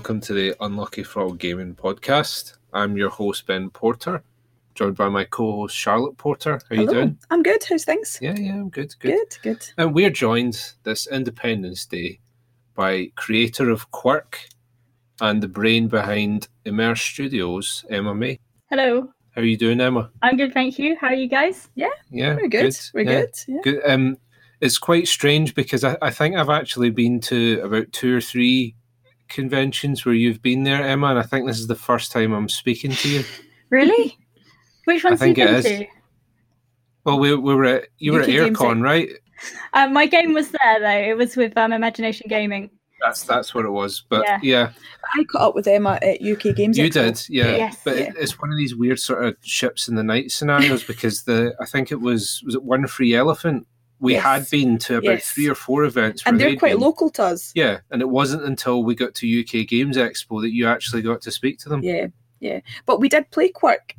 [0.00, 2.54] welcome to the Unlucky Frog Gaming Podcast.
[2.72, 4.22] I'm your host, Ben Porter,
[4.74, 6.58] joined by my co host, Charlotte Porter.
[6.70, 7.18] How are you doing?
[7.30, 7.62] I'm good.
[7.68, 8.18] How's things?
[8.18, 9.10] Yeah, yeah, I'm good, good.
[9.10, 9.72] Good, good.
[9.76, 12.18] And we're joined this Independence Day
[12.74, 14.48] by creator of Quirk
[15.20, 18.38] and the brain behind Immerse Studios, Emma May.
[18.70, 19.02] Hello.
[19.32, 20.10] How are you doing, Emma?
[20.22, 20.96] I'm good, thank you.
[20.98, 21.68] How are you guys?
[21.74, 22.74] Yeah, yeah, We're good.
[22.94, 23.34] We're yeah, good.
[23.46, 23.60] Yeah.
[23.62, 23.82] Good.
[23.84, 24.16] Um,
[24.62, 28.76] it's quite strange because I, I think I've actually been to about two or three
[29.30, 32.48] conventions where you've been there, Emma, and I think this is the first time I'm
[32.48, 33.24] speaking to you.
[33.70, 34.18] Really?
[34.86, 35.78] Which ones think have you it been is.
[35.78, 35.86] to?
[37.04, 39.08] Well, we, we were at you were UK at Games AireCon, right?
[39.74, 41.10] Um, my game was there though.
[41.10, 42.68] It was with um, Imagination Gaming.
[43.00, 44.02] That's that's what it was.
[44.08, 44.72] But yeah, Yeah.
[45.18, 46.76] I caught up with Emma at UK Games.
[46.76, 46.92] you Expo.
[46.92, 47.56] did, yeah.
[47.56, 47.76] Yes.
[47.84, 48.02] But Yeah.
[48.08, 51.54] It, it's one of these weird sort of ships in the night scenarios because the
[51.60, 53.66] I think it was was it one free elephant.
[54.00, 54.22] We Yes.
[54.24, 55.30] had been to about Yes.
[55.30, 56.80] three or four events, And they're quite been.
[56.80, 57.52] local to us.
[57.54, 61.20] Yeah, and it wasn't until we got to UK Games Expo that you actually got
[61.22, 61.82] to speak to them.
[61.82, 62.06] Yeah,
[62.40, 62.60] yeah.
[62.86, 63.94] But we did play Quirk.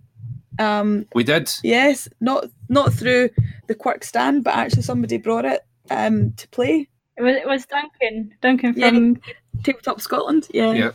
[0.60, 1.52] Um, We did.
[1.64, 3.30] yes, not not through
[3.68, 6.88] the Quirk stand, but actually somebody brought it um to play.
[7.18, 8.34] It was it was Duncan.
[8.42, 8.90] Duncan Yeah.
[8.90, 9.18] from
[9.64, 10.48] Tabletop Scotland.
[10.54, 10.74] Yeah.
[10.74, 10.92] Yeah.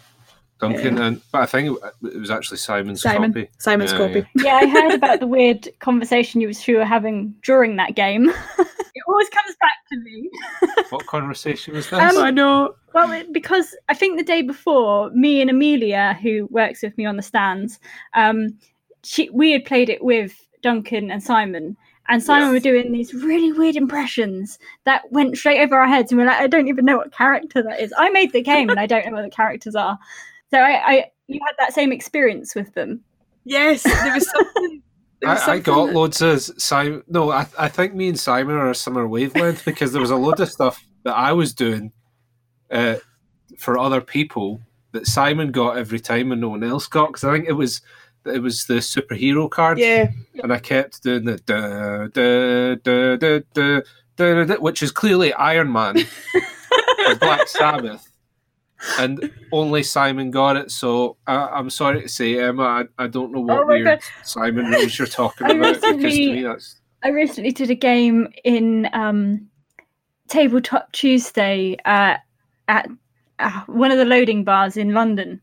[0.58, 3.32] Duncan and but I think it, it was actually Simon's Simon.
[3.32, 3.48] copy.
[3.58, 4.26] Simon's Yeah, copy.
[4.36, 4.54] yeah.
[4.54, 8.30] I heard about the weird conversation you two were having during that game.
[8.58, 10.30] it always comes back to me.
[10.90, 11.98] What conversation was this?
[11.98, 12.74] Um, I know.
[12.94, 17.04] Well, it- because I think the day before, me and Amelia, who works with me
[17.04, 17.80] on the stands,
[18.14, 18.56] um,
[19.02, 21.76] she we had played it with Duncan and Simon,
[22.08, 22.52] and Simon Yes.
[22.52, 26.40] were doing these really weird impressions that went straight over our heads, and we're like,
[26.40, 27.92] I don't even know what character that is.
[27.98, 29.98] I made the game, and I don't know what the characters are.
[30.50, 33.02] So I, I you had that same experience with them.
[33.44, 34.82] Yes, there was something.
[35.24, 35.94] I, I, got that...
[35.94, 37.02] loads of Simon.
[37.08, 40.16] No, I, I think me and Simon are a similar wavelength because there was a
[40.16, 41.92] load of stuff that I was doing
[42.70, 42.96] uh,
[43.58, 44.60] for other people
[44.92, 47.08] that Simon got every time and no one else got.
[47.08, 47.80] Because I think it was
[48.24, 49.78] it was the superhero card.
[49.78, 50.10] Yeah.
[50.42, 53.80] And I kept doing the da da da da da
[54.16, 55.96] da, da which is clearly Iron Man,
[57.20, 58.10] Black Sabbath.
[58.98, 63.32] And only Simon got it, so I, I'm sorry to say, Emma, I, I don't
[63.32, 64.00] know what Oh my weird God.
[64.22, 68.28] Simon rules you're talking I about because to me that's I recently did a game
[68.44, 69.48] in um,
[70.28, 72.16] Tabletop Tuesday uh,
[72.68, 72.88] at
[73.38, 75.40] uh, one of the loading bars in London.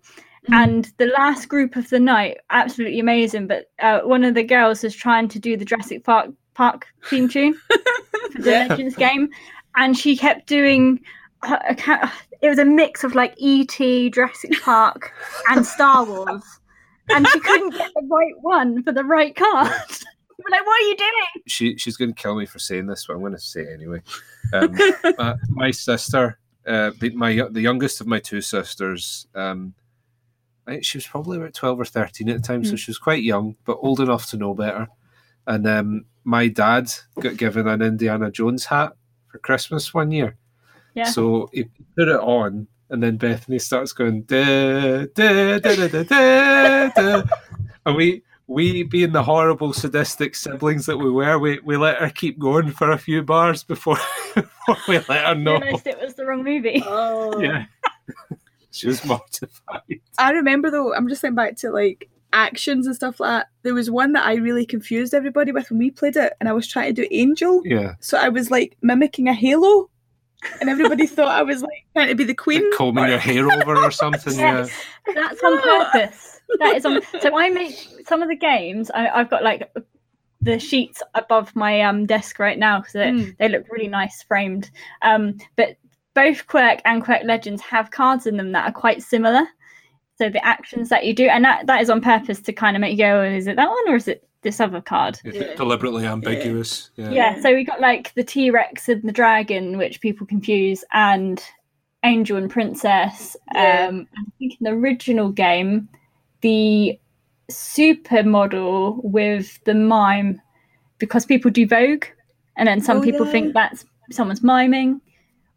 [0.49, 0.53] Mm.
[0.63, 3.47] And the last group of the night, absolutely amazing.
[3.47, 7.29] But uh, one of the girls was trying to do the Jurassic Park Park theme
[7.29, 7.53] tune
[8.31, 8.67] for the Yeah.
[8.67, 9.29] Legends game,
[9.75, 10.99] and she kept doing.
[11.43, 15.11] uh, a ca- It was a mix of like E.T., Jurassic Park,
[15.49, 16.43] and Star Wars,
[17.09, 19.71] and she couldn't get the right one for the right card.
[19.71, 21.43] We're like, what are you doing?
[21.47, 23.73] she she's going to kill me for saying this, but I'm going to say it
[23.73, 24.01] anyway.
[24.51, 24.75] Um,
[25.17, 26.37] my, my sister,
[26.67, 29.73] uh, the, my the youngest of my two sisters, um,
[30.67, 32.77] I she was probably about twelve or thirteen at the time, so Mm.
[32.77, 34.87] she was quite young, but old enough to know better.
[35.47, 38.93] And um, my dad got given an Indiana Jones hat
[39.27, 40.37] for Christmas one year,
[40.95, 41.05] Yeah.
[41.05, 41.65] so he
[41.97, 42.67] put it on.
[42.89, 47.23] And then Bethany starts going da da da da da da, da.
[47.85, 52.09] and we we being the horrible sadistic siblings that we were, we, we let her
[52.09, 53.97] keep going for a few bars before,
[54.35, 55.59] before we let her know.
[55.59, 56.83] realized it was the wrong movie.
[56.85, 57.39] Oh.
[57.39, 57.65] Yeah.
[58.71, 60.01] she was mortified.
[60.17, 63.47] I remember though, I'm just thinking back to like actions and stuff like that.
[63.61, 66.53] There was one that I really confused everybody with when we played it, and I
[66.53, 67.61] was trying to do Angel.
[67.63, 67.93] Yeah.
[68.01, 69.89] So I was like mimicking a halo,
[70.59, 72.63] and everybody thought I was like trying to be the queen.
[72.69, 74.37] Like combing your hair over or something.
[74.37, 74.67] Yeah.
[74.67, 74.71] Yes,
[75.15, 76.41] that's on purpose.
[76.59, 77.01] That is on.
[77.21, 77.75] So I make
[78.07, 78.91] some of the games.
[78.93, 79.71] I, I've got like
[80.41, 83.37] the sheets above my um desk right now because Mm.
[83.37, 84.69] they look really nice framed.
[85.01, 85.77] Um, but
[86.13, 89.45] both Quirk and Quirk Legends have cards in them that are quite similar.
[90.19, 92.81] So the actions that you do, and that, that is on purpose to kind of
[92.81, 95.19] make you go, "Oh, is it that one or is it this other card?
[95.23, 95.55] Yeah.
[95.55, 96.89] Deliberately ambiguous.
[96.95, 97.09] Yeah.
[97.11, 101.43] Yeah, so we got like the T Rex and the dragon, which people confuse, and
[102.03, 103.35] Angel and Princess.
[103.53, 103.87] Yeah.
[103.89, 105.87] Um, I think in the original game,
[106.41, 106.99] the
[107.49, 110.41] supermodel with the mime,
[110.97, 112.05] because people do Vogue,
[112.57, 113.31] and then some Oh, people yeah.
[113.31, 115.01] think that's someone's miming.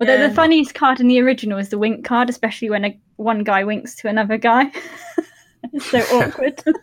[0.00, 0.28] Although Yeah.
[0.28, 3.64] the funniest card in the original is the wink card, especially when a, one guy
[3.64, 4.70] winks to another guy.
[5.72, 6.62] it's so awkward.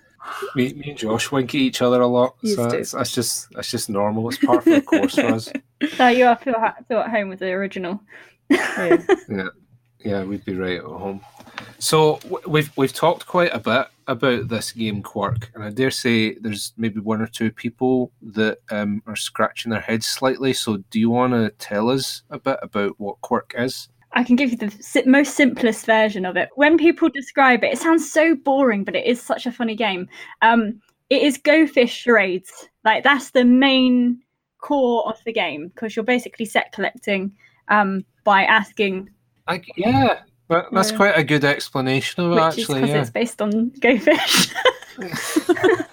[0.55, 2.35] Me, me and Josh wink at each other a lot.
[2.41, 4.29] Used So that's, that's just that's just normal.
[4.29, 5.51] It's part of the course for us.
[5.95, 7.99] so you are feel, ha- feel at home with the original.
[8.49, 9.47] Yeah.
[10.03, 11.21] Yeah, we'd be right at home.
[11.79, 16.33] So we've we've talked quite a bit about this game Quirk, and I dare say
[16.35, 20.53] there's maybe one or two people that um, are scratching their heads slightly.
[20.53, 23.87] So do you want to tell us a bit about what Quirk is?
[24.13, 26.49] I can give you the most simplest version of it.
[26.55, 30.07] When people describe it, it sounds so boring, but it is such a funny game.
[30.41, 30.79] Um,
[31.09, 32.51] it is Go Fish charades.
[32.85, 34.19] Like that's the main
[34.59, 37.31] core of the game because you're basically set collecting
[37.69, 39.09] um, by asking,
[39.47, 42.81] I, yeah, but that's quite a good explanation of it, actually.
[42.81, 43.01] because Yeah.
[43.01, 44.53] it's based on Go Fish.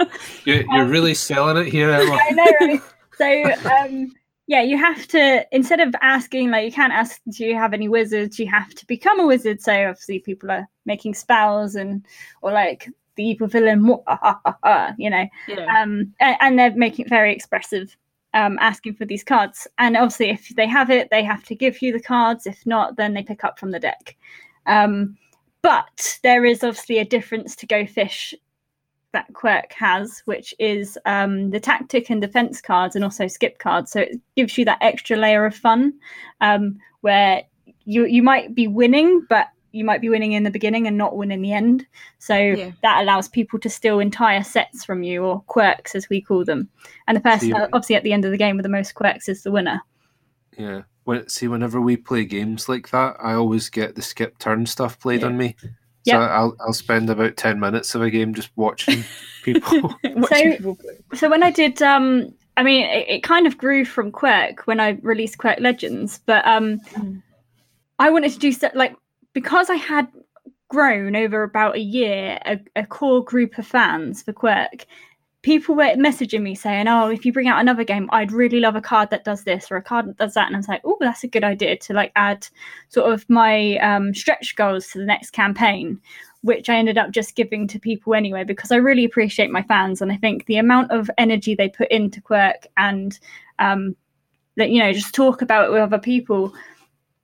[0.45, 2.19] You're, you're really selling it here, Emma.
[2.29, 2.81] I know, right?
[3.17, 4.13] So, um,
[4.51, 7.89] yeah, you have to instead of asking like you can't ask, do you have any
[7.89, 8.37] wizards?
[8.37, 9.63] You have to become a wizard.
[9.63, 12.05] So obviously, people are making spells and
[12.43, 13.85] or like the evil villain,
[14.99, 15.81] you know, Yeah.
[15.81, 17.97] um, and they're making it very expressive.
[18.35, 21.81] Um, asking for these cards, and obviously, if they have it, they have to give
[21.81, 22.45] you the cards.
[22.45, 24.17] If not, then they pick up from the deck.
[24.67, 25.17] Um,
[25.63, 28.35] but there is obviously a difference to Go Fish
[29.13, 33.91] that Quirk has, which is um, the tactic and defense cards and also skip cards.
[33.91, 35.93] So it gives you that extra layer of fun
[36.41, 37.43] um, where
[37.85, 41.17] you you might be winning, but you might be winning in the beginning and not
[41.17, 41.87] win in the end.
[42.19, 42.73] So Yeah.
[42.83, 46.69] that allows people to steal entire sets from you, or quirks as we call them.
[47.07, 49.29] And the person, you- obviously, at the end of the game with the most quirks
[49.29, 49.81] is the winner.
[50.59, 50.83] Yeah.
[51.05, 54.99] When, see, whenever we play games like that, I always get the skip turn stuff
[55.01, 55.29] played Yeah.
[55.29, 55.57] on me.
[56.07, 59.05] So I'll I'll spend about ten minutes of a game just watching
[59.43, 59.95] people.
[60.05, 60.99] Watching So- people play.
[61.15, 64.81] so when I did, um, I mean, it, it kind of grew from Quirk when
[64.81, 67.23] I released Quirk Legends, but um, Mm.
[67.99, 68.95] I wanted to do so, like
[69.35, 70.09] because I had
[70.69, 74.87] grown over about a year a, a core group of fans for Quirk.
[75.43, 78.77] People were messaging me saying, "Oh, if you bring out another game, I'd really love
[78.77, 80.83] a card that does this or a card that does that." And I was like,
[80.85, 82.47] "Oh, that's a good idea to like add
[82.89, 86.01] sort of my um, stretch goals to the next campaign."
[86.43, 90.01] which I ended up just giving to people anyway because I really appreciate my fans
[90.01, 93.19] and I think the amount of energy they put into Quirk and
[93.59, 93.95] um,
[94.57, 96.55] that you know just talk about it with other people.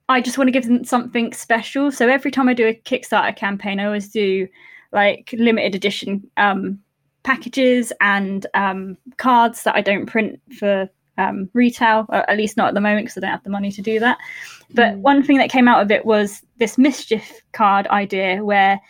[0.09, 1.91] I just want to give them something special.
[1.91, 4.47] So every time I do a Kickstarter campaign, I always do
[4.93, 6.79] like limited edition um,
[7.27, 10.89] packages and um, cards that I don't print for
[11.19, 13.73] um, retail, or at least not at the moment because I don't have the money
[13.73, 14.19] to do that.
[14.75, 15.01] But Mm.
[15.01, 18.81] one thing that came out of it was this mischief card idea where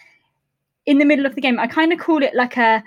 [0.87, 2.83] in the middle of the game, I kind of call it like a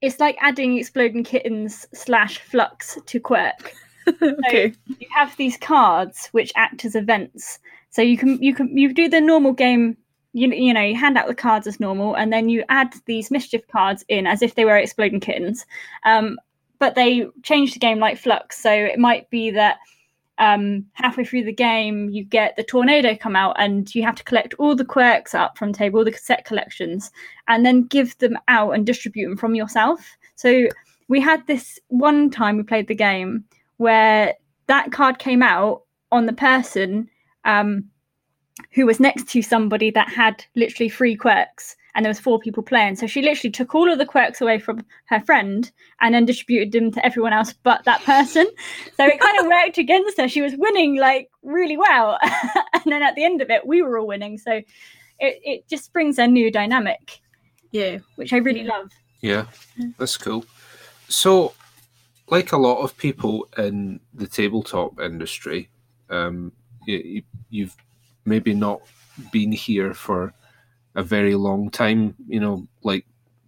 [0.00, 3.74] it's like adding exploding kittens slash Fluxx to quirk
[4.22, 4.72] okay.
[4.86, 7.58] you have these cards which act as events
[7.90, 9.96] so you can you can you do the normal game
[10.38, 13.30] you, you know you hand out the cards as normal and then you add these
[13.30, 15.66] mischief cards in as if they were exploding kittens.
[16.04, 16.38] Um,
[16.78, 18.52] but they change the game like Fluxx.
[18.52, 19.78] So it might be that
[20.38, 24.22] um, halfway through the game you get the tornado come out and you have to
[24.22, 27.10] collect all the quirks up from table the cassette collections
[27.48, 30.16] and then give them out and distribute them from yourself.
[30.36, 30.68] So
[31.08, 33.44] we had this one time we played the game
[33.78, 34.34] where
[34.68, 35.82] that card came out
[36.12, 37.08] on the person
[37.44, 37.84] um,
[38.72, 42.62] who was next to somebody that had literally three quirks and there was four people
[42.62, 42.96] playing.
[42.96, 45.70] So she literally took all of the quirks away from her friend
[46.00, 48.46] and then distributed them to everyone else but that person.
[48.96, 50.28] So it kind of worked against her.
[50.28, 52.18] She was winning like really well.
[52.74, 54.38] And then at the end of it we were all winning.
[54.38, 54.64] So it,
[55.18, 57.20] it just brings a new dynamic
[57.72, 57.98] Yeah.
[58.16, 58.76] which i really Yeah.
[58.76, 58.90] love.
[59.20, 59.46] Yeah,
[59.98, 60.44] that's cool.
[61.08, 61.54] So,
[62.28, 65.70] like a lot of people in the tabletop industry,
[66.08, 66.52] um,
[66.86, 67.76] you, you've
[68.24, 68.80] maybe not
[69.32, 70.32] been here for
[70.94, 72.14] a very long time.
[72.26, 73.06] You know, like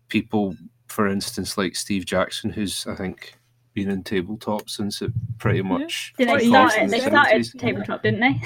[0.08, 0.56] people,
[0.88, 3.34] for instance, like Steve Jackson, who's I think
[3.74, 6.12] been in tabletop since it pretty much.
[6.18, 8.40] did they Forty start it they in the started tabletop didn't they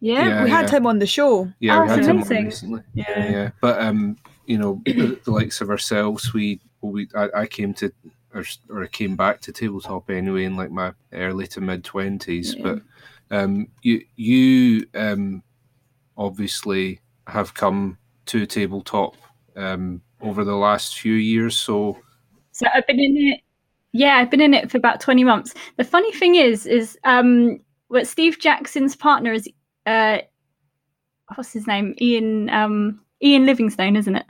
[0.00, 0.76] Yeah, Yeah, we had yeah.
[0.78, 1.52] him on the show.
[1.58, 2.82] Yeah, Oh, we had that's him on recently.
[2.94, 3.30] Yeah.
[3.30, 3.50] yeah.
[3.60, 7.92] But um, you know, the, the likes of ourselves, we we I, I came to
[8.32, 12.54] or, or I came back to tabletop anyway in like my early to mid twenties.
[12.54, 12.62] Yeah.
[12.62, 12.82] But
[13.36, 15.42] um, you you um,
[16.16, 19.16] obviously have come to tabletop
[19.56, 21.56] um over the last few years.
[21.56, 21.98] So
[22.52, 23.40] So I've been in it.
[23.92, 25.54] Yeah, I've been in it for about twenty months.
[25.76, 29.48] The funny thing is, is um, what Steve Jackson's partner is,
[29.86, 30.18] uh,
[31.34, 31.94] what's his name?
[32.00, 34.26] Ian, um, Ian Livingstone, isn't it?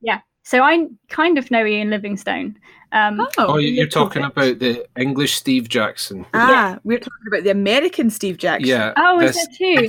[0.00, 0.20] Yeah.
[0.46, 2.56] So I kind of know Ian Livingstone.
[2.92, 4.30] Um, Oh, oh, you- you're talking bit.
[4.30, 6.24] about the English Steve Jackson.
[6.34, 8.68] ah, we're talking about the American Steve Jackson.
[8.68, 8.92] Yeah.
[8.96, 9.88] oh, is this there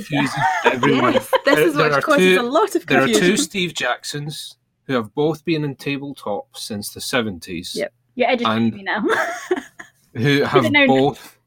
[0.64, 1.12] everyone.
[1.12, 3.12] Yes, this There- is there what are causes two- a lot of confusion.
[3.12, 7.92] There are two Steve Jacksons who have both been in tabletop since the 70s, Yep.
[8.16, 9.04] You're educating And- me now.
[10.14, 11.38] who have both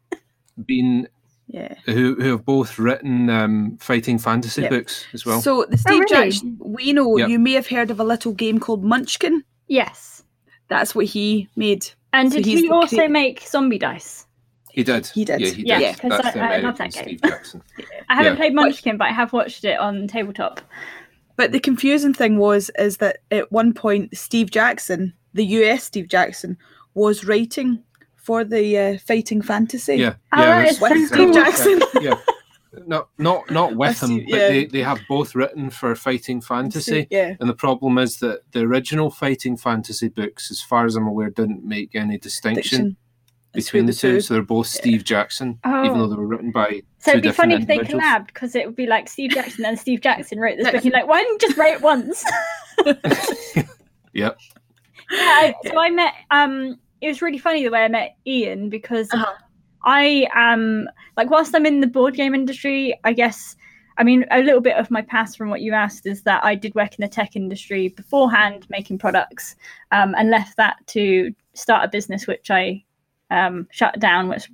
[0.65, 1.09] been
[1.53, 1.75] Yeah.
[1.85, 4.69] who, who have both written um, fighting fantasy Yep.
[4.71, 5.41] books as well.
[5.41, 6.29] So the Steve really?
[6.29, 7.27] Jackson we know, Yep.
[7.29, 9.43] you may have heard of a little game called Munchkin.
[9.67, 10.23] yes.
[10.69, 11.85] That's what he made.
[12.13, 14.25] And So did he also crea- make zombie dice?
[14.71, 15.05] He did.
[15.07, 15.41] He did.
[15.41, 15.99] Yeah, he Yeah, did.
[15.99, 17.03] 'cause That's I- I love that game.
[17.03, 17.61] Steve Jackson.
[18.09, 18.37] I haven't Yeah.
[18.37, 20.61] played Munchkin, but I have watched it on tabletop.
[21.35, 26.07] But the confusing thing was is that at one point Steve Jackson, the US Steve
[26.07, 26.55] Jackson,
[26.93, 27.83] was writing
[28.21, 29.95] for the uh, fighting fantasy.
[29.95, 30.45] Yeah, Oh, yeah.
[30.45, 31.33] that it is With Steve cool.
[31.33, 31.81] Jackson.
[32.01, 32.15] yeah.
[32.87, 34.47] No, not not with I him, but yeah.
[34.47, 37.05] they, they have both written for Fighting Fantasy.
[37.11, 37.35] Yeah.
[37.41, 41.29] And the problem is that the original Fighting Fantasy books, as far as I'm aware,
[41.31, 42.97] didn't make any distinction Diction.
[43.51, 44.13] between the two.
[44.13, 44.21] two.
[44.21, 46.07] So they're both Steve Jackson, even though Oh.
[46.07, 48.03] they were written by So two it'd be funny if they individuals.
[48.05, 50.75] collabed because it would be like Steve Jackson and Steve Jackson wrote this book.
[50.75, 52.23] And you're like, why didn't you just write once?
[54.13, 54.37] Yep.
[55.09, 56.13] Yeah, so I met.
[56.31, 59.33] Um, it was really funny the way I met Ian because Uh-huh.
[59.83, 63.55] I am like, whilst I'm in the board game industry, I guess.
[63.97, 66.55] I mean, a little bit of my past from what you asked is that I
[66.55, 69.55] did work in the tech industry beforehand, making products,
[69.91, 72.83] um, and left that to start a business which I
[73.31, 74.49] um, shut down, which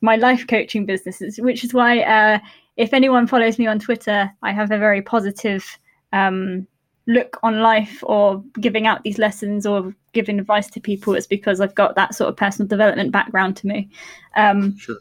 [0.00, 1.38] my life coaching business is.
[1.38, 2.38] Which is why, uh,
[2.76, 5.64] if anyone follows me on Twitter, I have a very positive
[6.12, 6.66] um,
[7.06, 11.60] look on life or giving out these lessons or giving advice to people it's because
[11.60, 13.88] i've got that sort of personal development background to me.
[14.36, 14.98] Um, Sure.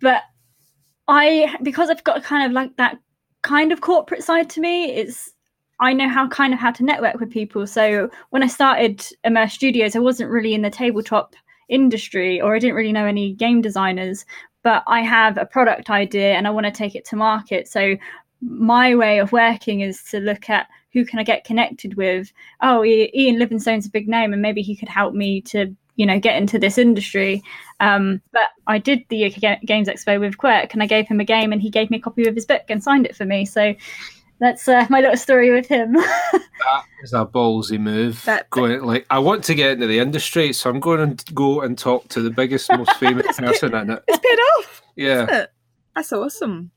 [0.00, 0.22] but
[1.06, 2.98] i because i've got kind of like that
[3.42, 5.30] kind of corporate side to me it's
[5.80, 7.66] i know how kind of how to network with people.
[7.66, 11.34] So when i started immerse studios i wasn't really in the tabletop
[11.68, 14.24] industry or i didn't really know any game designers
[14.62, 17.68] but i have a product idea and i want to take it to market.
[17.68, 17.96] So
[18.40, 22.32] my way of working is to look at who can I get connected with.
[22.62, 26.18] Oh, Ian Livingstone's a big name, and maybe he could help me to, you know,
[26.18, 27.42] get into this industry.
[27.80, 31.24] Um, but I did the UK Games Expo with Quirk, and I gave him a
[31.24, 33.44] game, and he gave me a copy of his book and signed it for me.
[33.44, 33.74] So
[34.40, 35.96] that's uh, my little story with him.
[36.64, 38.24] That is a ballsy move.
[38.24, 41.60] That- going like I want to get into the industry, so I'm going to go
[41.60, 44.02] and talk to the biggest, most famous person in it.
[44.08, 44.82] It's paid off.
[44.96, 45.52] Yeah, it?
[45.94, 46.72] That's awesome.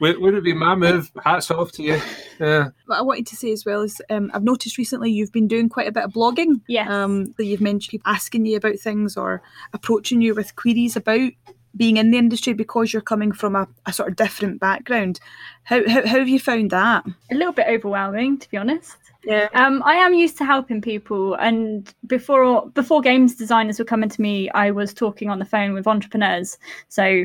[0.00, 1.10] Would, would it be my move?
[1.24, 2.00] Hats off to you.
[2.40, 5.48] Yeah, What I wanted to say as well is um, I've noticed recently you've been
[5.48, 6.60] doing quite a bit of blogging.
[6.66, 6.90] Yes.
[6.90, 11.30] Um, that you've mentioned people asking you about things or approaching you with queries about
[11.76, 15.20] being in the industry because you're coming from a, a sort of different background.
[15.64, 17.04] How, how, how have you found that?
[17.30, 18.96] a little bit overwhelming, to be honest.
[19.24, 19.48] Yeah.
[19.54, 24.20] Um, I am used to helping people, and before before games designers were coming to
[24.20, 26.58] me, I was talking on the phone with entrepreneurs.
[26.88, 27.24] So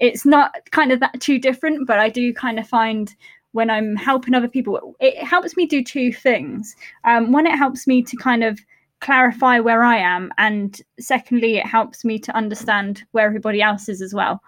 [0.00, 3.14] it's not kind of that too different, but I do kind of find
[3.52, 6.74] when I'm helping other people, it helps me do two things.
[7.04, 8.60] Um, one, it helps me to kind of
[9.00, 14.02] clarify where I am, and secondly, it helps me to understand where everybody else is
[14.02, 14.42] as well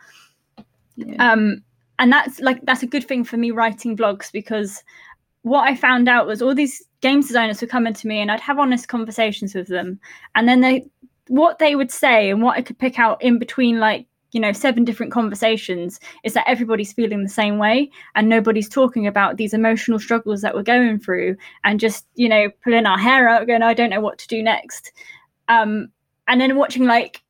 [0.96, 1.32] Yeah.
[1.32, 1.62] um
[1.98, 4.82] and that's like that's a good thing for me writing blogs because
[5.42, 8.40] what i found out was all these games designers were coming to me and i'd
[8.40, 9.98] have honest conversations with them
[10.34, 10.84] and then they
[11.28, 14.52] what they would say and what i could pick out in between like you know
[14.52, 19.54] seven different conversations is that everybody's feeling the same way and nobody's talking about these
[19.54, 23.62] emotional struggles that we're going through and just you know pulling our hair out going
[23.62, 24.92] i don't know what to do next.
[25.48, 25.88] Um
[26.28, 27.22] and then watching like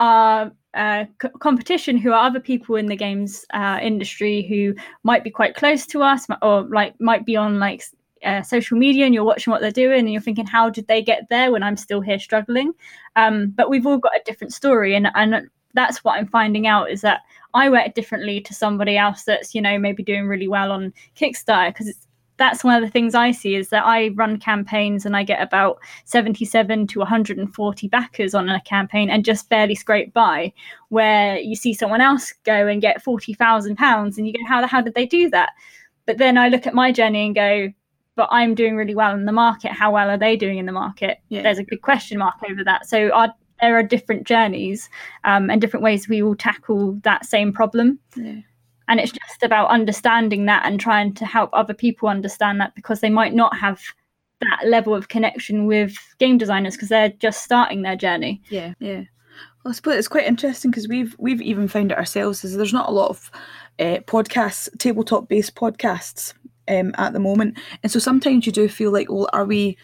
[0.00, 5.22] our uh, c- competition who are other people in the games uh, industry who might
[5.22, 7.84] be quite close to us or like might be on like
[8.24, 11.02] uh, social media and you're watching what they're doing and you're thinking how did they
[11.02, 12.72] get there when i'm still here struggling?
[13.16, 16.90] Um, but we've all got a different story and, and that's what i'm finding out
[16.90, 17.20] is that
[17.52, 21.70] i work differently to somebody else that's you know maybe doing really well on kickstarter
[21.70, 25.16] because it's that's one of the things I see is that I run campaigns and
[25.16, 30.52] I get about 77 to 140 backers on a campaign and just barely scrape by.
[30.88, 34.66] Where you see someone else go and get 40,000 pounds and you go, how the
[34.66, 35.50] hell did they do that?
[36.06, 37.72] But then I look at my journey and go,
[38.16, 39.72] but I'm doing really well in the market.
[39.72, 41.18] How well are they doing in the market?
[41.28, 41.42] Yeah.
[41.42, 42.86] There's a big question mark over that.
[42.86, 43.32] So our,
[43.64, 44.90] there are different journeys
[45.24, 48.40] um, and different ways we all tackle that same problem yeah.
[48.88, 53.00] and it's just about understanding that and trying to help other people understand that because
[53.00, 53.80] they might not have
[54.40, 59.04] that level of connection with game designers because they're just starting their journey Yeah, yeah.
[59.64, 62.44] Well, I suppose it's quite interesting because we've we've even found it ourselves.
[62.44, 63.30] Is there's not a lot of
[63.78, 66.34] uh, podcasts, tabletop based podcasts
[66.68, 69.76] um, at the moment, and so sometimes you do feel like, well, are we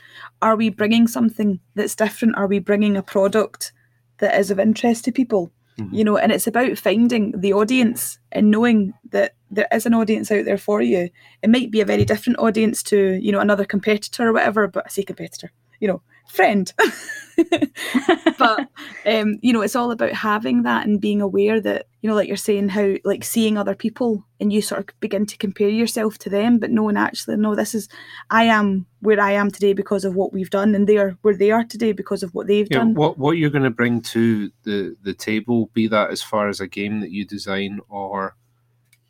[0.43, 2.37] are we bringing something that's different?
[2.37, 3.73] Are we bringing a product
[4.19, 5.51] that is of interest to people?
[5.79, 5.93] Mhm.
[5.93, 10.31] You know, and it's about finding the audience and knowing that there is an audience
[10.31, 11.11] out there for you.
[11.43, 14.85] It might be a very different audience to you know another competitor or whatever, but
[14.87, 15.51] I say competitor.
[15.81, 16.73] You know, friend.
[18.39, 18.69] but
[19.07, 22.29] um, you know, it's all about having that and being aware that you know, like
[22.29, 26.17] you're saying, how like seeing other people and you sort of begin to compare yourself
[26.19, 27.89] to them, but knowing actually, no, this is
[28.31, 31.37] I am where I am today because of what we've done, and they are where
[31.37, 32.95] they are today because of what they've Yeah, done.
[32.95, 36.61] what what you're going to bring to the the table, be that as far as
[36.61, 38.35] a game that you design or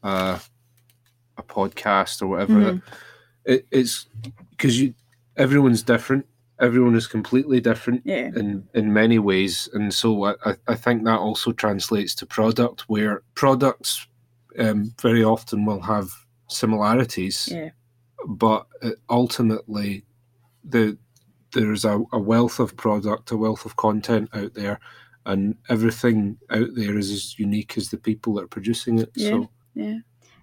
[0.02, 0.38] uh,
[1.37, 2.83] a podcast or whatever, Mhm.
[3.45, 4.07] it, it's
[4.50, 4.95] because you
[5.37, 6.26] everyone's different.
[6.61, 10.35] Everyone is completely different Yeah, in in many ways, and so I,
[10.69, 14.07] I- think that also translates to product, where products
[14.59, 16.11] um, very often will have
[16.49, 17.71] similarities, yeah,
[18.26, 20.05] but uh, ultimately
[20.64, 20.97] the
[21.52, 24.79] there's a, a wealth of product, a wealth of content out there,
[25.26, 29.11] and everything out there is as unique as the people that are producing it.
[29.14, 29.31] Yeah.
[29.31, 29.99] So yeah,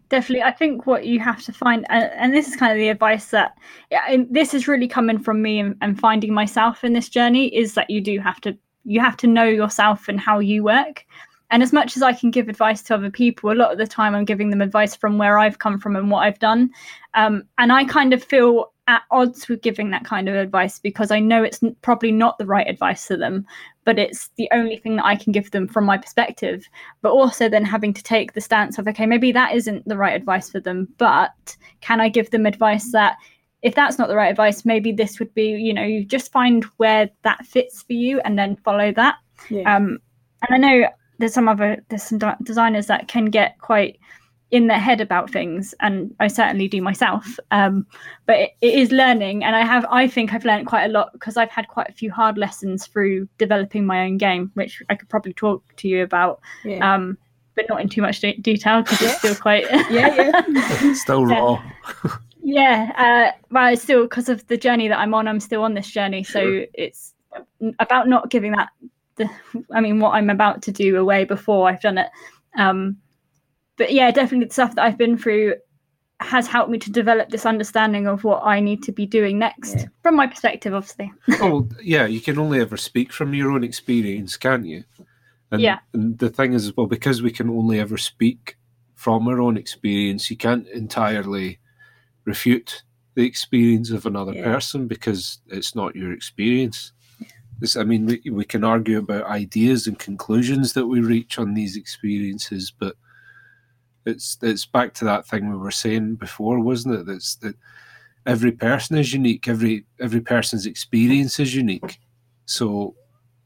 [0.10, 2.90] definitely i think what you have to find and, and this is kind of the
[2.90, 3.58] advice that
[3.92, 7.48] yeah, and this is really coming from me and, and finding myself in this journey
[7.56, 11.06] is that you do have to you have to know yourself and how you work
[11.50, 13.88] and as much as i can give advice to other people a lot of the
[13.88, 16.70] time i'm giving them advice from where i've come from and what i've done.
[17.13, 21.12] Um, and i kind of feel at odds with giving that kind of advice because
[21.12, 23.46] i know it's probably not the right advice to them
[23.84, 26.68] but it's the only thing that i can give them from my perspective.
[27.01, 30.16] But also then having to take the stance of okay maybe that isn't the right
[30.16, 33.18] advice for them but can i give them advice that
[33.62, 36.63] if that's not the right advice maybe this would be you know you just find
[36.77, 39.16] where that fits for you and then follow that.
[39.50, 39.75] Yeah.
[39.75, 40.00] um
[40.48, 40.88] and i know
[41.20, 44.00] there's some other there's some de- designers that can get quite
[44.50, 47.86] in their head about things and i certainly do myself um
[48.26, 51.12] but it, it is learning and i have i think i've learned quite a lot
[51.12, 54.96] because i've had quite a few hard lessons through developing my own game which i
[54.96, 56.94] could probably talk to you about yeah.
[56.96, 57.18] um
[57.56, 60.94] but not in too much de- detail because it's still quite yeah, yeah.
[60.94, 61.62] still raw.
[62.42, 65.74] yeah uh well it's still because of the journey that i'm on i'm still on
[65.74, 66.66] this journey so Sure.
[66.74, 67.14] it's
[67.80, 68.70] about not giving that
[69.18, 69.30] the
[69.74, 72.10] i mean what i'm about to do away before i've done it
[72.58, 72.98] um
[73.78, 75.54] but yeah definitely the stuff that i've been through
[76.20, 79.76] has helped me to develop this understanding of what i need to be doing next
[79.76, 79.86] Yeah.
[80.02, 84.38] from my perspective obviously oh yeah, you can only ever speak from your own experience,
[84.38, 84.84] can't you?
[85.52, 85.80] And, Yeah.
[85.94, 88.58] And the thing is, well, because we can only ever speak
[88.96, 91.60] from our own experience, you can't entirely
[92.25, 94.44] refute the experience of another Yeah.
[94.44, 96.92] person because it's not your experience.
[97.61, 101.53] It's, I mean, we, we can argue about ideas and conclusions that we reach on
[101.53, 102.96] these experiences, but
[104.05, 107.05] it's it's back to that thing we were saying before, wasn't it?
[107.05, 107.55] That's that
[108.25, 109.48] every person is unique.
[109.48, 112.00] Every every person's experience is unique.
[112.46, 112.96] So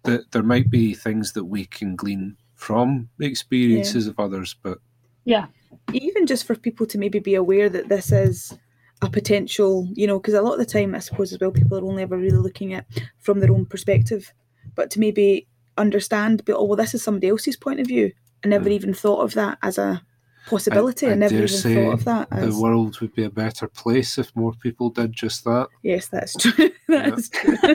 [0.04, 4.78] that there might be things that we can glean from the experiences of others, but
[5.26, 5.48] yeah
[5.94, 8.58] even just for people to maybe be aware that this is
[9.02, 11.78] a potential, you know, because a lot of the time, I suppose as well, people
[11.78, 12.86] are only ever really looking at
[13.20, 14.32] from their own perspective,
[14.76, 18.12] but to maybe understand, but oh, well, this is somebody else's point of view.
[18.44, 18.74] I never Mm.
[18.74, 20.02] even thought of that as a
[20.48, 21.08] possibility.
[21.08, 22.56] I, I never dare even say thought of that as.
[22.56, 25.68] the world would be a better place if more people did just that.
[25.84, 26.70] yes, that's true.
[26.90, 27.10] Yeah.
[27.10, 27.58] that's true.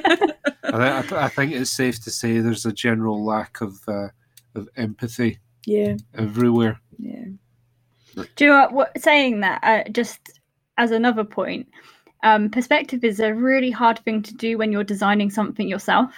[0.64, 4.08] I, I- I think it's safe to say there's a general lack of uh,
[4.54, 6.80] of empathy yeah, everywhere.
[6.98, 7.24] yeah,
[8.14, 10.35] Do you know what, what saying that uh, just
[10.78, 11.68] as another point,
[12.22, 16.12] um, perspective is a really hard thing to do when you're designing something yourself.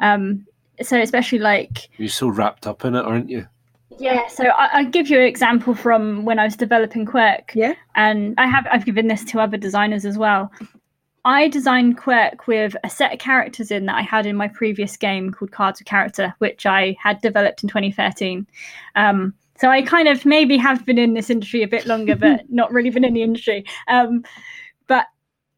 [0.00, 0.46] Um,
[0.82, 3.46] so especially like You're so wrapped up in it, aren't you?
[3.98, 7.74] yeah, so I, I'll give you an example from when I was developing Quirk, yeah,
[7.94, 10.52] and I have I've given this to other designers as well.
[11.24, 14.96] I designed Quirk with a set of characters in that I had in my previous
[14.96, 18.46] game called Cards of Character, which I had developed in 2013.
[18.94, 22.44] Um, so I kind of maybe have been in this industry a bit longer, but
[22.48, 23.64] not really been in the industry.
[23.88, 24.24] Um,
[24.86, 25.06] but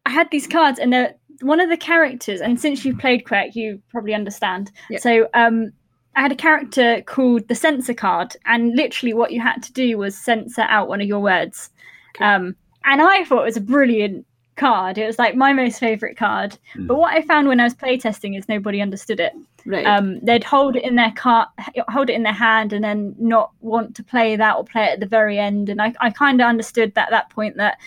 [0.05, 2.41] I had these cards, and one of the characters.
[2.41, 4.71] And since you've played Quirk, you probably understand.
[4.89, 4.99] Yeah.
[4.99, 5.71] So um,
[6.15, 9.97] I had a character called the censor card, and literally what you had to do
[9.97, 11.69] was censor out one of your words.
[12.15, 12.25] Okay.
[12.25, 14.25] Um, and I thought it was a brilliant
[14.59, 14.97] card.
[14.97, 16.57] It was like my most favorite card.
[16.75, 16.87] Mm.
[16.87, 19.33] But what I found when I was playtesting is nobody understood it.
[19.65, 19.85] right.
[19.85, 21.47] Um, they'd hold it in their car,
[21.87, 24.93] hold it in their hand, and then not want to play that or play it
[24.93, 25.69] at the very end.
[25.69, 27.77] And I, I kind of understood that at that point that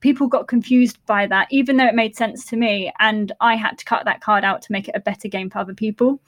[0.00, 2.92] people got confused by that, even though it made sense to me.
[2.98, 5.58] And I had to cut that card out to make it a better game for
[5.58, 6.20] other people.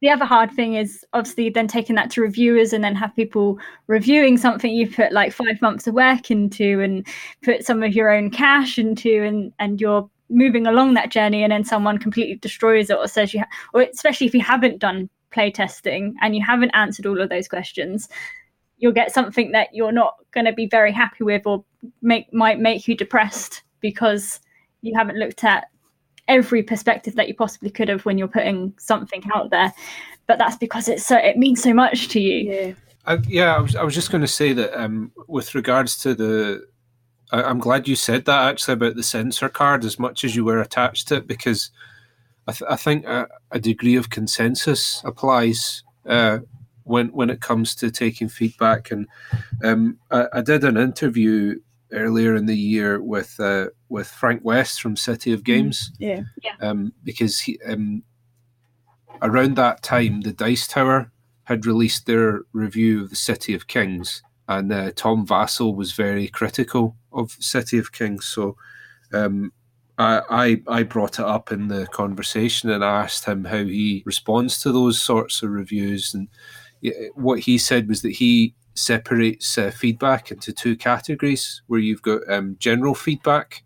[0.00, 3.58] The other hard thing is obviously then taking that to reviewers and then have people
[3.86, 7.06] reviewing something you put like five months of work into and
[7.42, 11.52] put some of your own cash into and and you're moving along that journey and
[11.52, 15.10] then someone completely destroys it or says you ha- or especially if you haven't done
[15.32, 18.08] play testing and you haven't answered all of those questions
[18.78, 21.64] you'll get something that you're not going to be very happy with or
[22.00, 24.40] make might make you depressed because
[24.82, 25.68] you haven't looked at
[26.30, 29.74] every perspective that you possibly could have when you're putting something out there.
[30.26, 32.52] But that's because it's so it means so much to you.
[32.52, 32.72] Yeah.
[33.04, 36.14] I, yeah, I was, I was just going to say that um, with regards to
[36.14, 36.66] the,
[37.32, 40.44] I, I'm glad you said that actually about the censor card as much as you
[40.44, 41.70] were attached to it because
[42.46, 46.40] I, th- I think a, a degree of consensus applies uh,
[46.84, 48.90] when when it comes to taking feedback.
[48.90, 49.08] And
[49.64, 51.58] um, I, I did an interview
[51.92, 55.92] earlier in the year with uh, with Frank West from City of Games
[56.42, 56.52] Yeah.
[56.60, 58.02] um, because he um,
[59.22, 61.10] around that time the Dice Tower
[61.44, 66.28] had released their review of the City of Kings, and uh, Tom Vasel was very
[66.28, 68.24] critical of City of Kings.
[68.24, 68.56] So
[69.12, 69.52] um,
[69.98, 70.22] I,
[70.68, 74.60] I I brought it up in the conversation and I asked him how he responds
[74.60, 76.28] to those sorts of reviews, and
[77.14, 82.20] what he said was that he separates uh, feedback into two categories, where you've got
[82.28, 83.62] um, general feedback,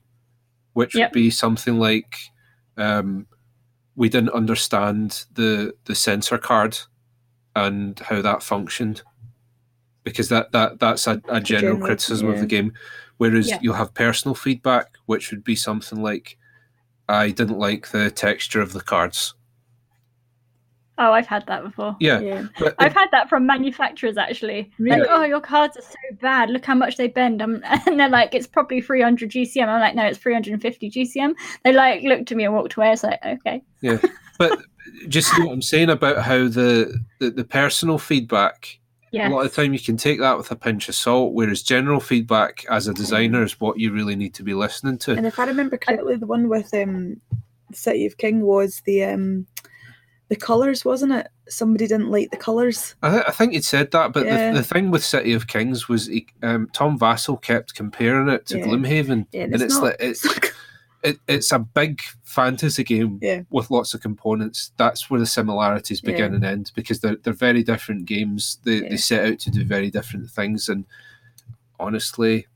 [0.74, 1.10] which Yep.
[1.10, 2.18] would be something like
[2.76, 3.26] um,
[3.96, 6.76] we didn't understand the the sensor card
[7.56, 9.02] and how that functioned
[10.02, 12.72] because that that that's a, a general, general, criticism of the game
[13.18, 13.58] whereas Yeah.
[13.62, 16.36] you'll have personal feedback which would be something like
[17.08, 19.34] i didn't like the texture of the cards
[20.96, 21.96] Oh, I've had that before.
[21.98, 22.46] yeah, Yeah.
[22.58, 24.70] but I've had that from manufacturers actually.
[24.78, 25.00] Really?
[25.00, 26.50] Like, oh, your cards are so bad.
[26.50, 27.42] Look how much they bend.
[27.42, 27.46] i
[27.86, 29.66] and they're like, it's probably 300 GSM.
[29.66, 31.34] I'm like, no, it's 350 GSM.
[31.64, 32.86] They like looked at me and walked away.
[32.86, 33.62] I was like, okay.
[33.80, 33.98] Yeah,
[34.38, 34.58] but
[35.08, 38.78] just what i'm saying about how the the, the personal feedback
[39.10, 39.28] Yeah.
[39.28, 42.00] a lot of time you can take that with a pinch of salt whereas general
[42.00, 45.38] feedback as a designer is what you really need to be listening to And if
[45.38, 47.20] I remember correctly, the one with um,
[47.72, 49.46] City of King was the um,
[50.34, 51.28] the colours, wasn't it?
[51.48, 52.94] Somebody didn't like the colours.
[53.02, 54.52] I, th- I think you'd said that, but Yeah.
[54.52, 58.46] the, the thing with City of Kings was he, um, Tom Vasel kept comparing it
[58.46, 58.64] to Yeah.
[58.66, 60.26] Gloomhaven, Yeah, and it's, not, like it's
[61.02, 63.42] it, it's a big fantasy game Yeah.
[63.50, 64.72] with lots of components.
[64.78, 66.36] That's where the similarities begin Yeah.
[66.36, 68.58] and end because they're they're very different games.
[68.64, 68.88] They Yeah.
[68.90, 70.84] they set out to do very different things, and
[71.78, 72.46] honestly,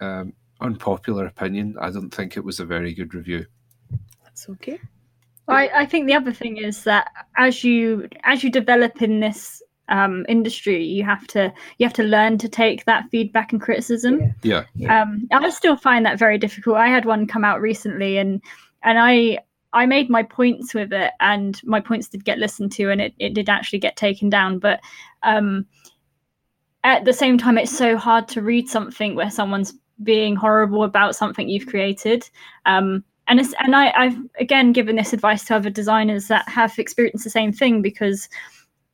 [0.00, 3.46] um, unpopular opinion, I don't think it was a very good review.
[4.24, 4.78] That's okay.
[5.50, 9.62] I, I think the other thing is that as you as you develop in this
[9.88, 14.34] um, industry, you have to you have to learn to take that feedback and criticism.
[14.42, 14.64] Yeah.
[14.74, 16.76] Yeah, Um, I still find that very difficult.
[16.76, 18.40] I had one come out recently, and
[18.82, 19.38] and I
[19.72, 23.14] I made my points with it, and my points did get listened to, and it,
[23.18, 24.58] it did actually get taken down.
[24.58, 24.80] But
[25.22, 25.66] um,
[26.84, 31.14] at the same time, it's so hard to read something where someone's being horrible about
[31.14, 32.28] something you've created.
[32.64, 33.64] Um, and it's, mm-hmm.
[33.66, 37.52] and I, I've again given this advice to other designers that have experienced the same
[37.52, 38.28] thing because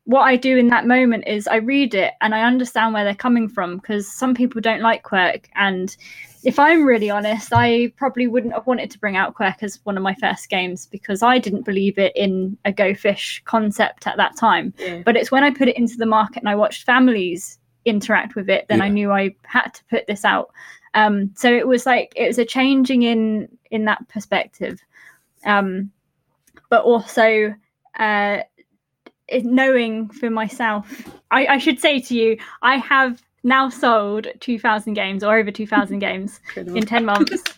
[0.05, 3.15] what I do in that moment is I read it and I understand where they're
[3.15, 5.49] coming from because some people don't like Quirk.
[5.57, 5.97] And
[6.45, 9.97] if I'm really honest, I probably wouldn't have wanted to bring out Quirk as one
[9.97, 14.17] of my first games because I didn't believe it in a Go Fish concept at
[14.17, 14.73] that time.
[14.79, 15.03] Yeah.
[15.05, 18.49] But it's when I put it into the market and I watched families interact with
[18.49, 20.51] it, then I knew I had to put this out.
[20.95, 24.81] Um, so it was like it was a changing in in that perspective,
[25.45, 25.91] um,
[26.71, 27.55] but also
[27.99, 28.39] uh,
[29.43, 31.03] knowing for myself.
[31.31, 35.51] I, I should say to you, I have now sold two thousand games or over
[35.51, 37.43] two thousand games in ten months.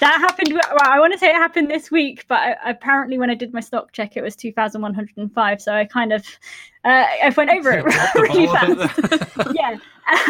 [0.00, 0.52] That happened.
[0.52, 3.52] Well, I want to say it happened this week, but I, apparently when I did
[3.52, 5.60] my stock check, it was two thousand one hundred and five.
[5.60, 6.24] So I kind of
[6.84, 7.84] uh, I went over it
[8.14, 9.54] really ball a bit fast.
[9.54, 9.76] yeah.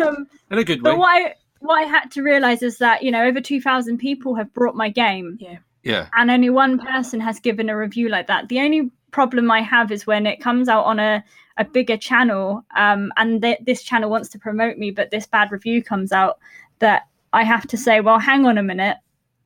[0.02, 0.90] Um, in a good way.
[0.90, 3.98] but what I what I had to realize is that you know over two thousand
[3.98, 6.08] people have brought my game, yeah, Yeah.
[6.16, 8.48] and only one person has given a review like that.
[8.48, 11.24] The only problem I have is when it comes out on a
[11.56, 15.50] a bigger channel, um, and th- this channel wants to promote me, but this bad
[15.50, 16.38] review comes out
[16.78, 18.96] that I have to say, well, hang on a minute,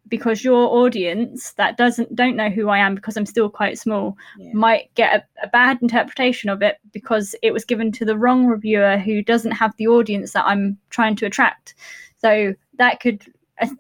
[0.08, 4.16] because your audience that doesn't don't know who I am because I'm still quite small
[4.36, 4.52] Yeah.
[4.52, 8.46] might get a, a bad interpretation of it because it was given to the wrong
[8.46, 11.74] reviewer who doesn't have the audience that I'm trying to attract.
[12.16, 13.24] So that could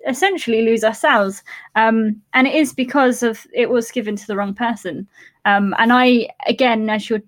[0.06, 1.42] essentially lose our sales.
[1.74, 5.08] Um, and it is because of it was given to the wrong person.
[5.44, 7.22] Um, and I, again, as you're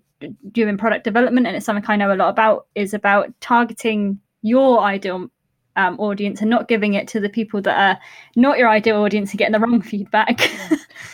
[0.52, 4.80] doing product development, and it's something I know a lot about, is about targeting your
[4.80, 5.30] ideal
[5.76, 8.00] um, audience and not giving it to the people that are
[8.36, 10.40] not your ideal audience and getting the wrong feedback.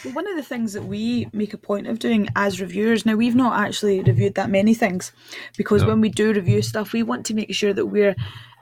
[0.04, 3.14] Well, one of the things that we make a point of doing as reviewers, now
[3.14, 5.12] we've not actually reviewed that many things
[5.56, 5.88] because No.
[5.88, 8.14] when we do review stuff, we want to make sure that we're,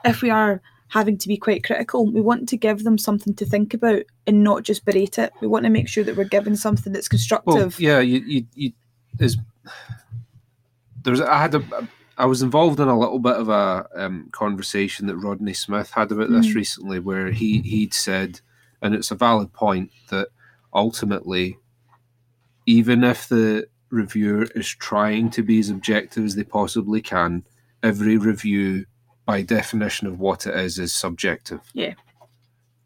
[0.05, 3.45] if we are having to be quite critical, we want to give them something to
[3.45, 5.31] think about and not just berate it.
[5.41, 7.79] We want to make sure that we're giving something that's well, constructive.
[7.79, 7.99] yeah.
[7.99, 8.71] You, you, you
[9.19, 9.37] is
[11.03, 11.63] there's I had a
[12.19, 16.11] I was involved in a little bit of a um, conversation that Rodney Smith had
[16.11, 16.55] about this Mm.
[16.55, 18.41] recently, where he he'd said,
[18.81, 20.27] and it's a valid point that
[20.73, 21.57] ultimately,
[22.65, 27.43] even if the reviewer is trying to be as objective as they possibly can,
[27.81, 28.85] every review,
[29.25, 31.61] by definition of what it is, is subjective.
[31.73, 31.93] Yeah.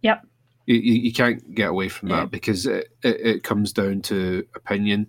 [0.03, 0.27] Yep.
[0.67, 2.21] You, you, can't get away from Yeah.
[2.21, 5.07] that because it, it, it comes down to opinion.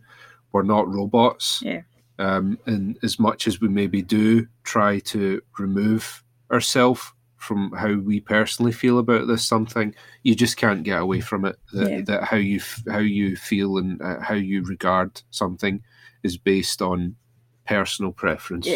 [0.53, 1.61] We're not robots.
[1.63, 1.83] Yeah.
[2.19, 6.23] Um, and as much as we maybe do try to remove
[6.53, 11.45] ourselves from how we personally feel about this something, you just can't get away from
[11.45, 11.57] it.
[11.73, 12.01] That, Yeah.
[12.03, 15.83] that how you how you feel and uh, how you regard something
[16.23, 17.17] is based on
[17.67, 18.69] personal preference.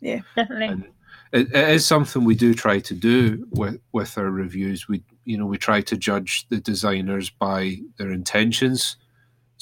[0.00, 0.20] Yeah.
[0.36, 0.66] Definitely.
[0.66, 0.84] And
[1.32, 4.86] it, it is something we do try to do with with our reviews.
[4.86, 8.98] We you know we try to judge the designers by their intentions.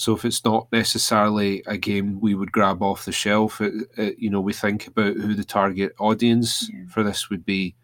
[0.00, 4.18] So if it's not necessarily a game we would grab off the shelf, it, it,
[4.18, 6.84] you know we think about who the target audience Yeah.
[6.88, 7.74] for this would be,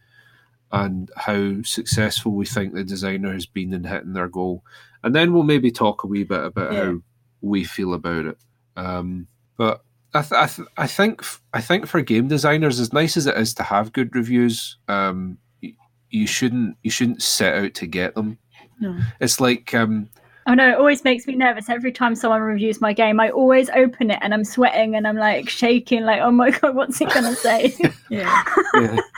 [0.73, 4.65] and how successful we think the designer has been in hitting their goal,
[5.05, 6.85] and then we'll maybe talk a wee bit about Yeah.
[6.85, 6.99] how
[7.43, 8.39] we feel about it.
[8.79, 9.27] Um,
[9.59, 9.83] but
[10.15, 13.37] I, th- I, th- I think I think for game designers, as nice as it
[13.37, 15.75] is to have good reviews, um, y-
[16.09, 18.39] you shouldn't you shouldn't set out to get them.
[18.81, 18.99] No.
[19.21, 20.09] It's like um,
[20.49, 23.19] Oh no, it always makes me nervous every time someone reviews my game.
[23.19, 26.77] I always open it and I'm sweating and I'm like shaking, like, oh my god,
[26.77, 27.75] what's it gonna say?
[28.11, 28.45] Yeah.
[28.75, 29.01] yeah.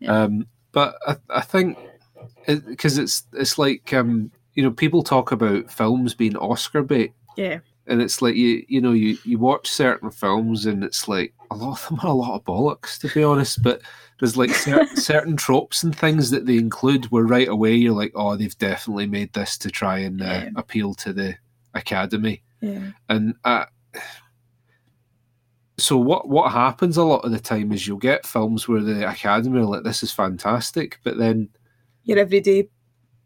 [0.00, 0.22] Yeah.
[0.24, 1.78] Um, but I, I think
[2.46, 7.60] because it's it's like um, you know people talk about films being Oscar bait, Yeah.
[7.86, 11.56] And it's like you you know you you watch certain films and it's like a
[11.56, 13.82] lot of them are a lot of bollocks to be honest, but
[14.20, 18.12] there's like cer- certain tropes and things that they include where right away you're like
[18.14, 20.48] oh they've definitely made this to try and uh, Yeah.
[20.56, 21.34] appeal to the
[21.74, 22.90] academy Yeah.
[23.08, 23.64] and uh,
[25.78, 29.08] so what what happens a lot of the time is you'll get films where the
[29.08, 31.48] academy are like this is fantastic but then
[32.04, 32.68] Your everyday,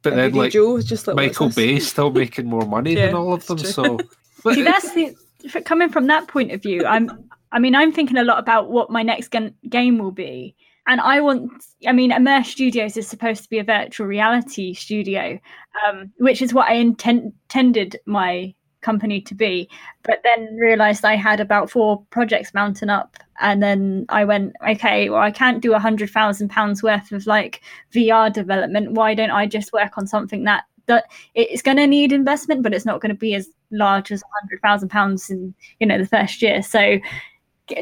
[0.02, 3.46] but then like Joe just like michael bay still making more money than all of
[3.46, 3.98] them so
[4.42, 5.16] but See, that's the
[5.64, 6.84] coming from that point of view.
[6.84, 9.34] I'm, I mean, I'm thinking a lot about what my next
[9.68, 10.54] game will be,
[10.86, 11.50] and I want.
[11.86, 15.38] I mean, Immerse Studios is supposed to be a virtual reality studio,
[15.86, 19.68] um, which is what I inten- intended my company to be.
[20.02, 25.10] But then realised I had about four projects mounting up, and then I went, okay,
[25.10, 27.62] well, I can't do a hundred thousand pounds worth of like
[27.94, 28.92] VR development.
[28.92, 32.72] Why don't I just work on something that that it's going to need investment, but
[32.72, 36.06] it's not going to be as large as hundred thousand pounds in you know the
[36.06, 36.62] first year.
[36.62, 36.98] So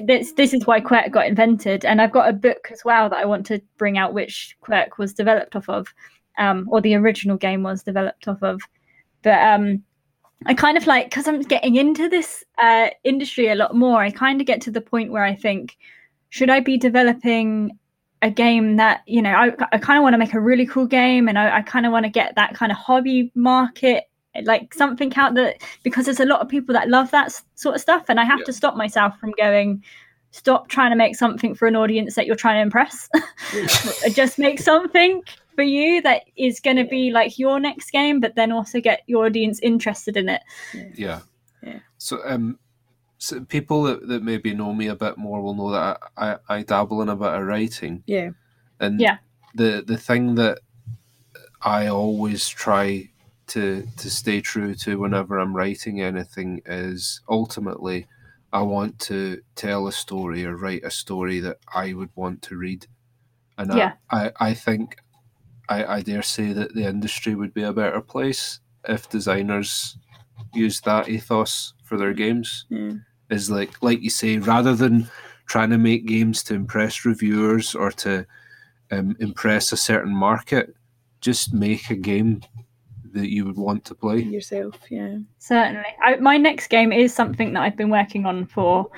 [0.03, 3.18] this this is why Quirk got invented, and I've got a book as well that
[3.18, 5.88] I want to bring out, which Quirk was developed off of,
[6.38, 8.61] um, or the original game was developed off of.
[9.23, 9.83] But um,
[10.47, 14.03] I kind of like because I'm getting into this uh, industry a lot more.
[14.03, 15.77] I kind of get to the point where I think,
[16.31, 17.79] should I be developing
[18.23, 20.87] a game that you know I, I kind of want to make a really cool
[20.87, 24.05] game, and I, I kind of want to get that kind of hobby market
[24.42, 27.75] like something out that because there's a lot of people that love that s- sort
[27.75, 28.47] of stuff and i have Yeah.
[28.47, 29.83] to stop myself from going
[30.33, 33.09] stop trying to make something for an audience that you're trying to impress
[34.12, 35.23] just make something
[35.55, 39.03] for you that is going to be like your next game but then also get
[39.07, 40.42] your audience interested in it
[40.94, 41.20] yeah
[41.62, 41.79] Yeah.
[41.99, 42.59] so um
[43.18, 46.37] so people that, that maybe know me a bit more will know that I, I,
[46.57, 48.31] I dabble in a bit of writing Yeah.
[48.81, 49.18] and Yeah.
[49.55, 50.59] the the thing that
[51.62, 53.09] I always try
[53.49, 58.07] to to stay true to whenever I'm writing anything is ultimately
[58.53, 62.57] I want to tell a story or write a story that I would want to
[62.57, 62.87] read,
[63.59, 63.93] and Yeah.
[64.11, 64.97] I, I I think
[65.69, 69.97] I I dare say that the industry would be a better place if designers
[70.53, 72.93] used that ethos for their games Yeah.
[73.31, 75.09] is like like you say rather than
[75.47, 78.27] trying to make games to impress reviewers or to
[78.91, 80.75] um, impress a certain market
[81.21, 82.43] just make a game
[83.14, 84.77] that you would want to play Yourself.
[84.90, 85.18] Yeah.
[85.38, 88.90] certainly I, my next game is something that i've been working on for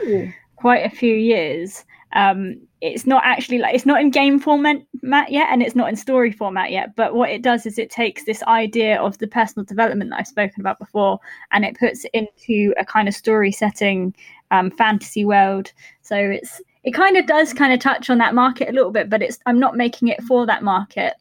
[0.57, 1.85] quite a few years.
[2.13, 4.83] Um, it's not actually like it's not in game format
[5.31, 6.97] yet, and it's not in story format yet.
[6.97, 10.27] But what it does is it takes this idea of the personal development that I've
[10.27, 11.19] spoken about before,
[11.53, 14.15] and it puts it into a kind of story setting,
[14.51, 15.73] um, fantasy world.
[16.03, 19.11] So it's it kind of does kind of touch on that market a little bit,
[19.11, 21.15] but it's I'm not making it for that market.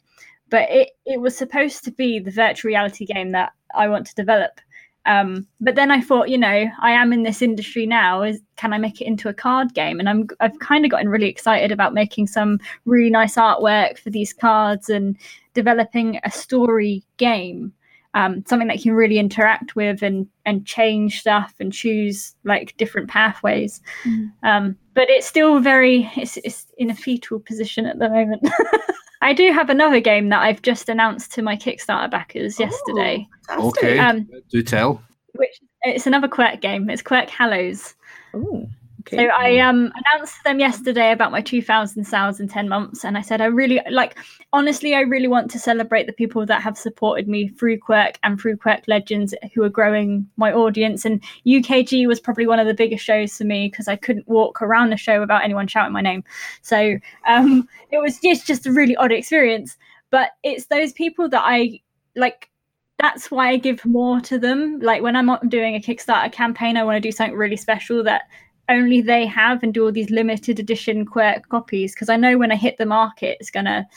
[0.50, 4.16] But it it was supposed to be the virtual reality game that I want to
[4.16, 4.60] develop.
[5.06, 8.24] Um, but then I thought, you know, I am in this industry now.
[8.24, 10.00] Is can I make it into a card game?
[10.00, 14.10] And I'm I've kind of gotten really excited about making some really nice artwork for
[14.10, 15.16] these cards and
[15.54, 17.72] developing a story game,
[18.16, 22.76] um, something that you can really interact with and and change stuff and choose like
[22.78, 23.82] different pathways.
[24.06, 24.32] Mm.
[24.42, 28.48] Um, but it's still very it's it's in a fetal position at the moment.
[29.22, 33.72] I do have another game that I've just announced to my Kickstarter backers yesterday, Oh,
[33.72, 33.84] fantastic.
[33.84, 34.00] Okay.
[34.00, 35.04] Um, Do tell.
[35.36, 36.90] which it's another Quirk game.
[36.90, 37.94] It's Quirk Hallows.
[38.34, 38.68] Oh,
[39.08, 39.18] okay.
[39.18, 43.18] So I um announced to them yesterday about my 2,000 sales in 10 months, and
[43.18, 44.18] I said I really like.
[44.54, 48.40] Honestly, I really want to celebrate the people that have supported me through Quirk and
[48.40, 51.04] through Quirk Legends, who are growing my audience.
[51.04, 54.62] And UKG was probably one of the biggest shows for me because I couldn't walk
[54.62, 56.24] around the show without anyone shouting my name.
[56.62, 59.78] So um, it was just just a really odd experience.
[60.10, 61.82] But it's those people that I
[62.16, 62.50] like
[62.98, 64.80] that's why I give more to them.
[64.80, 68.24] Like when I'm doing a Kickstarter campaign, I want to do something really special that
[68.70, 72.52] only they have and do all these limited edition quirk copies because I know when
[72.52, 73.88] I hit the market, it's gonna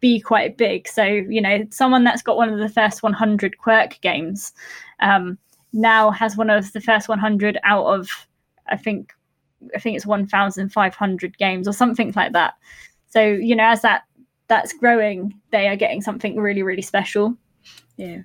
[0.00, 0.88] be quite big.
[0.88, 4.52] So you know, someone that's got one of the first 100 quirk games
[5.00, 5.38] um,
[5.72, 8.08] now has one of the first 100 out of
[8.68, 9.12] I think
[9.74, 12.54] I think it's 1,500 games or something like that.
[13.08, 14.04] So you know, as that
[14.48, 17.36] that's growing, they are getting something really really special
[17.98, 18.18] yeah.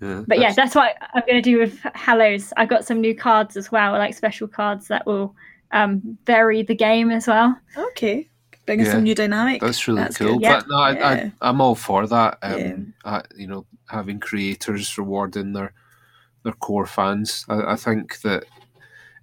[0.00, 2.52] Yeah, but yeah, that's- that's what I'm going to do with Hallows.
[2.56, 5.34] I've got some new cards as well, like special cards that will
[5.72, 7.58] um, vary the game as well.
[7.76, 8.28] Okay.
[8.66, 9.60] Bringing Yeah, some new dynamic.
[9.60, 10.34] That's really That's cool.
[10.34, 10.42] good.
[10.42, 10.60] Yeah.
[10.60, 12.38] But no, I, I, I'm all for that.
[12.42, 12.76] Um, Yeah.
[13.04, 15.72] I, you know, having creators rewarding their
[16.44, 17.44] their core fans.
[17.48, 18.44] I, I think that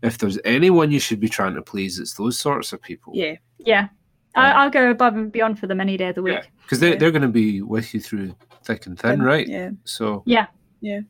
[0.04, 3.14] if there's anyone you should be trying to please, it's those sorts of people.
[3.16, 3.36] Yeah.
[3.58, 3.88] Yeah,
[4.36, 6.48] I, I'll go above and beyond for them any day of the week.
[6.62, 6.96] because they Yeah.
[6.98, 9.48] they're going to be with you through thick and thin, right?
[9.48, 9.72] Yeah.
[9.86, 10.46] So Yeah.
[10.88, 11.02] Yeah.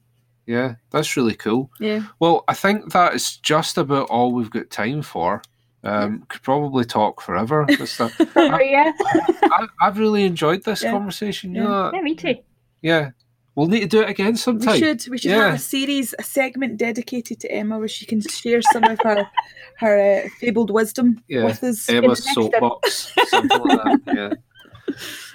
[0.46, 1.70] yeah, that's really cool.
[1.80, 2.04] Yeah.
[2.20, 5.42] Well, I think that is just about all we've got time for.
[5.84, 7.66] Um, could probably talk forever.
[7.80, 8.00] with
[8.36, 8.92] yeah.
[9.00, 10.92] I, I've really enjoyed this Yeah.
[10.92, 11.54] conversation.
[11.56, 11.68] You Yeah.
[11.68, 12.36] know yeah, me too.
[12.82, 13.12] Yeah.
[13.56, 14.74] We'll need to do it again sometime.
[14.74, 15.46] We should we should Yeah.
[15.46, 19.28] have a series, a segment dedicated to Emma where she can share some of her
[19.78, 21.46] her uh, fabled wisdom Yeah.
[21.46, 21.90] with us.
[21.90, 24.16] Emma's soapbox, something like that.
[24.16, 24.34] Yeah.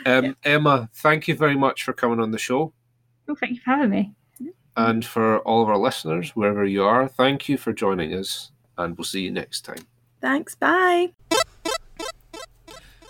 [0.07, 2.73] Um, Emma, thank you very much for coming on the show.
[3.29, 4.15] Oh, thank you for having me.
[4.77, 8.53] And for all of our listeners, wherever you are, thank you for joining us.
[8.79, 9.87] And we'll see you next time.
[10.21, 10.55] Thanks.
[10.55, 11.13] Bye.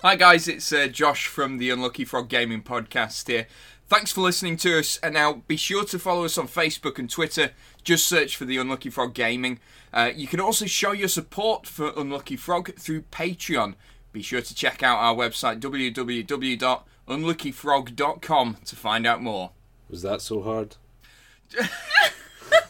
[0.03, 3.47] Hi guys, it's uh, Josh from the Unlucky Frog Gaming Podcast here.
[3.87, 7.09] Thanks for listening to us, and now be sure to follow us on Facebook and
[7.09, 7.51] Twitter.
[7.85, 9.61] Just search for the Unlucky Frog Gaming.
[9.93, 13.75] Uh, you can also show your support for Unlucky Frog through Patreon.
[14.11, 19.51] Be sure to check out our website www.unluckyfrog.com to find out more.
[19.89, 20.75] Was that so hard?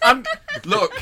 [0.01, 0.23] I'm
[0.65, 0.93] look.